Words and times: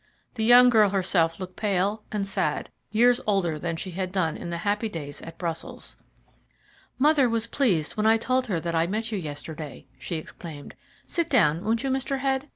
The 0.33 0.43
young 0.43 0.71
girl 0.71 0.89
herself 0.89 1.39
looked 1.39 1.57
pale 1.57 2.01
and 2.11 2.25
sad, 2.25 2.71
years 2.89 3.21
older 3.27 3.59
than 3.59 3.75
she 3.75 3.91
had 3.91 4.11
done 4.11 4.35
in 4.35 4.49
the 4.49 4.57
happy 4.65 4.89
days 4.89 5.21
at 5.21 5.37
Brussels. 5.37 5.95
"Mother 6.97 7.29
was 7.29 7.45
pleased 7.45 7.95
when 7.97 8.07
I 8.07 8.17
told 8.17 8.47
her 8.47 8.59
that 8.61 8.73
I 8.73 8.87
met 8.87 9.11
you 9.11 9.19
yesterday," 9.19 9.85
she 9.99 10.15
exclaimed. 10.15 10.73
"Sit 11.05 11.29
down, 11.29 11.63
won't 11.63 11.83
you, 11.83 11.91
Mr. 11.91 12.17
Head? 12.17 12.47